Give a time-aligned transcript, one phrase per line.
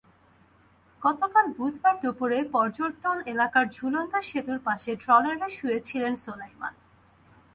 [1.01, 6.73] গতকাল বুধবার দুপুরে পর্যটন এলাকার ঝুলন্ত সেতুর পাশে ট্রলারে শুয়ে ছিলেন সোলাইমান।